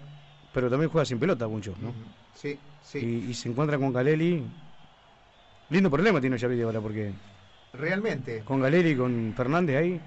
pero 0.53 0.69
también 0.69 0.91
juega 0.91 1.05
sin 1.05 1.19
pelota 1.19 1.47
mucho, 1.47 1.73
¿no? 1.81 1.93
Sí, 2.35 2.57
sí. 2.83 3.25
Y, 3.29 3.33
se 3.33 3.49
encuentra 3.49 3.77
con 3.77 3.91
Galeli. 3.91 4.43
Lindo 5.69 5.89
problema 5.89 6.21
tiene 6.21 6.39
Xavi 6.39 6.61
ahora 6.61 6.81
porque... 6.81 7.13
Realmente. 7.73 8.39
Con 8.39 8.61
Galeli 8.61 8.91
y 8.91 8.95
con 8.95 9.33
Fernández 9.35 9.77
ahí 9.77 10.01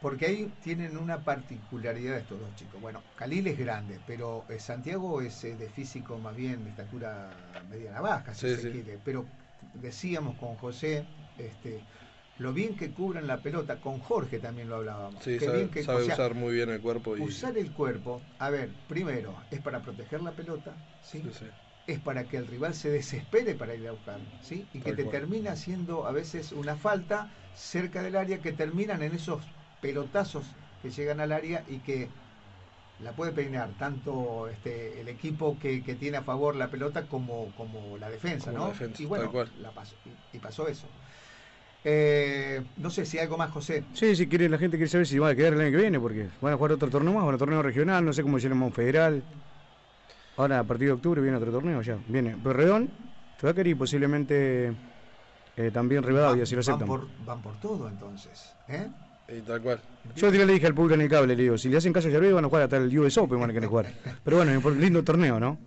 porque 0.00 0.26
ahí 0.26 0.52
tienen 0.62 0.96
una 0.96 1.18
particularidad 1.18 2.16
estos 2.16 2.40
dos 2.40 2.54
chicos. 2.56 2.80
Bueno, 2.80 3.02
Khalil 3.16 3.46
es 3.48 3.58
grande, 3.58 4.00
pero 4.06 4.44
eh, 4.48 4.58
Santiago 4.58 5.20
es 5.20 5.44
eh, 5.44 5.56
de 5.56 5.68
físico 5.68 6.18
más 6.18 6.34
bien 6.34 6.64
de 6.64 6.70
estatura 6.70 7.30
mediana 7.68 8.00
baja, 8.00 8.32
si 8.34 8.56
se 8.56 8.70
quiere. 8.70 8.98
Pero 9.04 9.26
decíamos 9.74 10.36
con 10.36 10.54
José, 10.56 11.04
este, 11.38 11.80
lo 12.38 12.54
bien 12.54 12.76
que 12.76 12.90
cubren 12.92 13.26
la 13.26 13.38
pelota, 13.38 13.76
con 13.76 13.98
Jorge 13.98 14.38
también 14.38 14.70
lo 14.70 14.76
hablábamos. 14.76 15.22
Sí, 15.22 15.38
sabe, 15.38 15.68
que, 15.68 15.80
usar 15.80 16.34
muy 16.34 16.54
bien 16.54 16.70
el 16.70 16.80
cuerpo. 16.80 17.16
Y... 17.16 17.20
Usar 17.20 17.58
el 17.58 17.70
cuerpo, 17.72 18.22
a 18.38 18.48
ver, 18.48 18.70
primero, 18.88 19.34
es 19.50 19.60
para 19.60 19.80
proteger 19.80 20.22
la 20.22 20.32
pelota, 20.32 20.74
¿sí? 21.02 21.22
es 21.86 21.98
para 21.98 22.24
que 22.24 22.36
el 22.36 22.46
rival 22.46 22.74
se 22.74 22.88
desespere 22.88 23.54
para 23.54 23.74
ir 23.74 23.86
a 23.88 23.92
buscar, 23.92 24.20
¿sí? 24.42 24.64
Y 24.72 24.80
que 24.80 24.92
te 24.92 25.04
termina 25.04 25.52
haciendo 25.52 26.06
a 26.06 26.12
veces 26.12 26.52
una 26.52 26.76
falta 26.76 27.30
cerca 27.54 28.02
del 28.02 28.16
área 28.16 28.38
que 28.38 28.52
terminan 28.52 29.02
en 29.02 29.14
esos 29.14 29.42
pelotazos 29.80 30.44
que 30.82 30.90
llegan 30.90 31.20
al 31.20 31.32
área 31.32 31.64
y 31.68 31.78
que 31.78 32.08
la 33.02 33.12
puede 33.12 33.32
peinar 33.32 33.70
tanto 33.78 34.48
este, 34.48 35.00
el 35.00 35.08
equipo 35.08 35.56
que, 35.60 35.80
tiene 35.98 36.18
a 36.18 36.22
favor 36.22 36.54
la 36.54 36.68
pelota 36.68 37.06
como, 37.06 37.52
como 37.56 37.96
la 37.98 38.10
defensa, 38.10 38.52
¿no? 38.52 38.72
y 38.98 39.04
bueno, 39.06 39.32
la 39.60 39.70
pasó, 39.70 39.94
y, 40.32 40.38
pasó 40.38 40.68
eso. 40.68 40.86
Eh, 41.82 42.62
no 42.76 42.90
sé 42.90 43.06
si 43.06 43.18
algo 43.18 43.38
más, 43.38 43.50
José. 43.50 43.84
Sí, 43.94 44.14
si 44.14 44.26
quiere, 44.26 44.50
la 44.50 44.58
gente 44.58 44.76
quiere 44.76 44.90
saber 44.90 45.06
si 45.06 45.18
van 45.18 45.32
a 45.32 45.34
quedar 45.34 45.54
el 45.54 45.60
año 45.62 45.70
que 45.70 45.78
viene, 45.78 45.98
porque 45.98 46.28
van 46.42 46.52
a 46.52 46.56
jugar 46.56 46.72
otro 46.72 46.90
torneo 46.90 47.14
más, 47.14 47.24
un 47.24 47.38
torneo 47.38 47.62
regional, 47.62 48.04
no 48.04 48.12
sé 48.12 48.22
cómo 48.22 48.38
se 48.38 48.48
llama, 48.48 48.66
un 48.66 48.72
federal. 48.72 49.22
Ahora, 50.36 50.58
a 50.58 50.64
partir 50.64 50.88
de 50.88 50.92
octubre, 50.92 51.22
viene 51.22 51.38
otro 51.38 51.50
torneo 51.50 51.80
ya. 51.80 51.98
Viene 52.06 52.36
Perredón, 52.36 52.90
querer 53.40 53.66
y 53.66 53.74
posiblemente 53.74 54.74
eh, 55.56 55.70
también 55.72 56.02
Rivadavia, 56.02 56.44
si 56.44 56.54
lo 56.54 56.60
aceptan. 56.60 56.86
Van 56.86 57.00
por, 57.00 57.24
van 57.24 57.42
por 57.42 57.60
todo, 57.60 57.88
entonces. 57.88 58.54
¿eh? 58.68 58.88
Y 59.30 59.42
tal 59.42 59.62
cual. 59.62 59.80
Yo 60.16 60.30
le 60.30 60.46
dije 60.46 60.66
al 60.66 60.74
público 60.74 60.94
en 60.94 61.02
el 61.02 61.08
cable, 61.08 61.36
le 61.36 61.42
digo, 61.42 61.56
si 61.58 61.68
le 61.68 61.76
hacen 61.76 61.92
caso 61.92 62.08
a 62.08 62.10
Yarbi 62.10 62.32
van 62.32 62.44
a 62.44 62.48
jugar 62.48 62.62
hasta 62.64 62.76
el 62.78 62.98
US 62.98 63.16
Open, 63.18 63.38
van 63.40 63.50
a 63.50 63.52
querer 63.52 63.68
jugar. 63.68 63.92
Pero 64.24 64.36
bueno, 64.38 64.60
un 64.62 64.80
lindo 64.80 65.04
torneo, 65.04 65.38
¿no? 65.38 65.58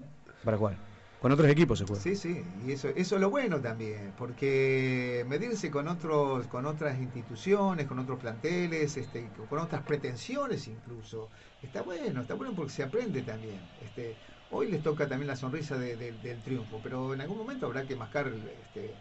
Para 0.43 0.58
jugar. 0.58 0.77
Con 1.20 1.32
otros 1.32 1.48
equipos 1.50 1.79
se 1.79 1.86
juega. 1.86 2.01
Sí, 2.01 2.17
sí, 2.17 2.43
y 2.65 2.74
eso, 2.74 2.89
eso 2.89 3.15
es 3.15 3.22
lo 3.22 3.29
bueno 3.29 3.62
también, 3.62 4.12
porque 4.17 5.24
medirse 5.29 5.72
con 5.72 5.88
otros, 5.88 6.48
con 6.48 6.65
otras 6.65 7.00
instituciones, 7.00 7.88
con 7.88 7.98
otros 8.00 8.20
planteles, 8.20 8.98
este, 8.98 9.29
con 9.48 9.60
otras 9.60 9.84
pretensiones 9.84 10.67
incluso, 10.67 11.29
está 11.62 11.82
bueno, 11.82 12.20
está 12.22 12.34
bueno 12.34 12.53
porque 12.53 12.74
se 12.74 12.84
aprende 12.84 13.22
también. 13.22 13.62
Este, 13.82 14.17
hoy 14.50 14.70
les 14.70 14.84
toca 14.84 15.08
también 15.08 15.27
la 15.27 15.38
sonrisa 15.38 15.77
de- 15.77 15.96
de- 15.96 16.12
del 16.12 16.41
triunfo, 16.41 16.82
pero 16.84 17.13
en 17.13 17.22
algún 17.22 17.38
momento 17.38 17.67
habrá 17.67 17.86
que 17.86 17.96
mascar 17.96 18.29
este, 18.62 18.93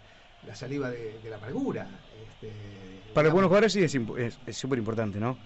la 0.42 0.54
saliva 0.54 0.90
de, 0.90 1.18
de 1.20 1.30
la 1.30 1.36
amargura. 1.36 1.88
Este, 2.12 2.48
Para 3.12 3.28
digamos. 3.28 3.28
algunos 3.28 3.48
jugadores 3.48 3.72
sí 3.72 3.82
es 3.84 3.94
es 3.94 4.40
es 4.46 4.56
súper 4.56 4.78
importante, 4.78 5.18
¿no? 5.20 5.38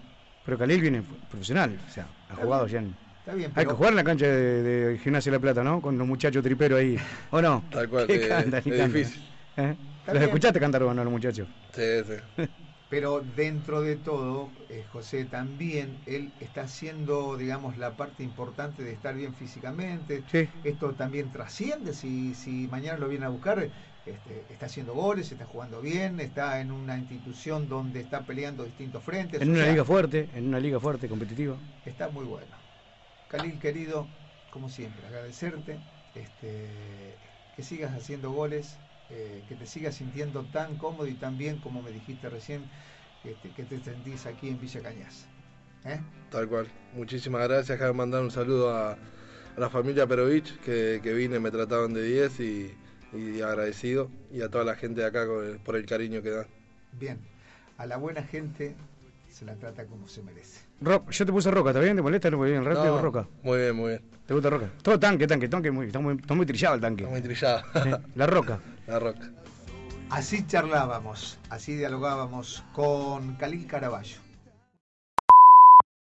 Pero 0.42 0.58
Khalil 0.58 0.80
viene 0.80 1.02
profesional, 1.28 1.82
o 1.86 1.90
sea, 1.90 2.08
ha 2.28 2.36
jugado 2.36 2.66
ya 2.68 2.78
en... 2.78 2.96
Está 3.18 3.34
bien, 3.34 3.52
Hay 3.56 3.64
pero 3.64 3.70
que 3.70 3.74
jugar 3.74 3.90
en 3.92 3.96
la 3.96 4.04
cancha 4.04 4.26
de, 4.26 4.62
de 4.62 4.98
Gimnasia 4.98 5.30
de 5.32 5.38
la 5.38 5.40
Plata, 5.42 5.64
¿no? 5.64 5.80
Con 5.82 5.98
los 5.98 6.06
muchachos 6.06 6.42
triperos 6.44 6.78
ahí. 6.78 6.96
¿O 7.30 7.42
no? 7.42 7.68
Tal 7.70 7.88
cual, 7.88 8.06
¿Qué 8.06 8.16
eh, 8.16 8.28
cantan 8.28 8.62
y 8.64 8.70
es 8.70 8.76
cantan? 8.76 8.92
difícil. 8.92 9.22
¿Eh? 9.56 9.76
¿Los 10.10 10.20
bien. 10.20 10.24
escuchaste 10.24 10.60
cantar 10.60 10.82
o 10.84 10.94
no 10.94 11.02
los 11.04 11.12
muchachos? 11.12 11.48
Sí, 11.72 11.82
sí. 12.06 12.44
Pero 12.88 13.20
dentro 13.20 13.82
de 13.82 13.96
todo, 13.96 14.54
eh, 14.68 14.84
José 14.92 15.24
también, 15.24 16.02
él 16.06 16.36
está 16.38 16.62
haciendo, 16.62 17.36
digamos, 17.36 17.76
la 17.78 17.96
parte 17.96 18.22
importante 18.22 18.84
de 18.84 18.92
estar 18.92 19.14
bien 19.16 19.34
físicamente. 19.34 20.24
Sí. 20.30 20.48
Esto 20.62 20.94
también 20.94 21.32
trasciende, 21.32 21.94
si, 21.94 22.34
si 22.36 22.68
mañana 22.68 22.98
lo 22.98 23.08
viene 23.08 23.24
a 23.26 23.28
buscar, 23.30 23.72
este, 24.06 24.44
está 24.50 24.66
haciendo 24.66 24.94
goles, 24.94 25.32
está 25.32 25.46
jugando 25.46 25.80
bien, 25.80 26.20
está 26.20 26.60
en 26.60 26.70
una 26.70 26.96
institución 26.96 27.68
donde 27.68 28.00
está 28.00 28.20
peleando 28.20 28.62
distintos 28.64 29.02
frentes. 29.02 29.42
En 29.42 29.50
una 29.50 29.62
sea, 29.64 29.72
liga 29.72 29.84
fuerte, 29.84 30.28
en 30.32 30.46
una 30.46 30.60
liga 30.60 30.78
fuerte, 30.78 31.08
competitiva. 31.08 31.56
Está 31.84 32.08
muy 32.08 32.24
bueno. 32.24 32.54
Khalil, 33.28 33.58
querido, 33.58 34.06
como 34.52 34.68
siempre, 34.68 35.04
agradecerte, 35.08 35.80
este, 36.14 36.68
que 37.56 37.62
sigas 37.64 37.94
haciendo 37.94 38.30
goles, 38.30 38.76
eh, 39.10 39.42
que 39.48 39.56
te 39.56 39.66
sigas 39.66 39.96
sintiendo 39.96 40.44
tan 40.44 40.76
cómodo 40.76 41.08
y 41.08 41.14
tan 41.14 41.36
bien 41.36 41.58
como 41.58 41.82
me 41.82 41.90
dijiste 41.90 42.30
recién, 42.30 42.62
este, 43.24 43.50
que 43.50 43.64
te 43.64 43.80
sentís 43.80 44.24
aquí 44.26 44.48
en 44.48 44.60
Villa 44.60 44.82
Cañas. 44.82 45.26
¿Eh? 45.84 46.00
Tal 46.30 46.48
cual. 46.48 46.68
Muchísimas 46.94 47.42
gracias. 47.48 47.78
Déjame 47.78 47.92
mandar 47.92 48.22
un 48.22 48.30
saludo 48.30 48.70
a, 48.70 48.92
a 48.92 48.98
la 49.56 49.68
familia 49.68 50.06
Perovich, 50.06 50.60
que, 50.60 51.00
que 51.02 51.12
vine, 51.12 51.40
me 51.40 51.50
trataban 51.50 51.92
de 51.92 52.02
10 52.04 52.40
y, 52.40 52.74
y 53.12 53.40
agradecido. 53.40 54.10
Y 54.32 54.42
a 54.42 54.48
toda 54.48 54.64
la 54.64 54.74
gente 54.76 55.00
de 55.00 55.06
acá 55.06 55.22
el- 55.22 55.58
por 55.58 55.76
el 55.76 55.86
cariño 55.86 56.22
que 56.22 56.30
dan. 56.30 56.46
Bien, 56.92 57.18
a 57.78 57.86
la 57.86 57.96
buena 57.96 58.22
gente 58.22 58.74
se 59.30 59.44
la 59.44 59.54
trata 59.54 59.84
como 59.86 60.08
se 60.08 60.22
merece. 60.22 60.60
Ro- 60.80 61.04
yo 61.10 61.26
te 61.26 61.32
puse 61.32 61.50
roca, 61.50 61.70
¿está 61.70 61.80
bien? 61.80 61.96
¿Te 61.96 62.02
molesta? 62.02 62.30
¿No? 62.30 62.40
Bien, 62.40 62.64
rápido 62.64 62.96
No, 62.96 63.02
roca. 63.02 63.26
Muy 63.42 63.58
bien, 63.58 63.76
muy 63.76 63.88
bien. 63.90 64.02
¿Te 64.26 64.34
gusta 64.34 64.50
roca? 64.50 64.70
Todo 64.82 64.98
tanque, 64.98 65.26
tanque, 65.26 65.48
tanque, 65.48 65.70
muy, 65.70 65.86
está, 65.86 65.98
muy, 66.00 66.16
está 66.16 66.34
muy 66.34 66.46
trillado 66.46 66.74
el 66.74 66.80
tanque. 66.80 67.04
Está 67.04 67.12
muy 67.12 67.22
trillada. 67.22 67.64
Eh, 67.84 67.96
La 68.14 68.26
roca. 68.26 68.60
la 68.86 68.98
roca. 68.98 69.30
Así 70.10 70.46
charlábamos, 70.46 71.38
así 71.50 71.74
dialogábamos 71.76 72.62
con 72.72 73.34
Khalil 73.36 73.66
Caraballo. 73.66 74.18